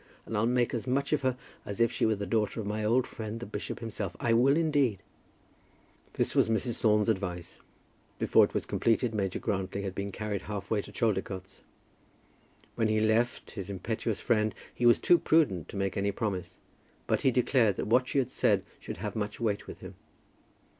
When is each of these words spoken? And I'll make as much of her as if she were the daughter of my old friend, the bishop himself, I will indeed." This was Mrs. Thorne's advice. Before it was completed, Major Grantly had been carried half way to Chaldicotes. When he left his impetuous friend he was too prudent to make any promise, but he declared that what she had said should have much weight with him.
And 0.25 0.35
I'll 0.35 0.47
make 0.47 0.73
as 0.73 0.87
much 0.87 1.13
of 1.13 1.21
her 1.21 1.37
as 1.63 1.79
if 1.79 1.91
she 1.91 2.07
were 2.07 2.15
the 2.15 2.25
daughter 2.25 2.59
of 2.59 2.65
my 2.65 2.83
old 2.83 3.05
friend, 3.05 3.39
the 3.39 3.45
bishop 3.45 3.81
himself, 3.81 4.15
I 4.19 4.33
will 4.33 4.57
indeed." 4.57 5.03
This 6.13 6.33
was 6.33 6.49
Mrs. 6.49 6.79
Thorne's 6.81 7.07
advice. 7.07 7.59
Before 8.17 8.43
it 8.45 8.55
was 8.55 8.65
completed, 8.65 9.13
Major 9.13 9.37
Grantly 9.37 9.83
had 9.83 9.93
been 9.93 10.11
carried 10.11 10.41
half 10.41 10.71
way 10.71 10.81
to 10.81 10.91
Chaldicotes. 10.91 11.61
When 12.73 12.87
he 12.87 12.99
left 12.99 13.51
his 13.51 13.69
impetuous 13.69 14.19
friend 14.19 14.55
he 14.73 14.87
was 14.87 14.97
too 14.97 15.19
prudent 15.19 15.69
to 15.69 15.75
make 15.77 15.95
any 15.95 16.11
promise, 16.11 16.57
but 17.05 17.21
he 17.21 17.29
declared 17.29 17.75
that 17.75 17.85
what 17.85 18.07
she 18.07 18.17
had 18.17 18.31
said 18.31 18.63
should 18.79 18.97
have 18.97 19.15
much 19.15 19.39
weight 19.39 19.67
with 19.67 19.81
him. 19.81 19.93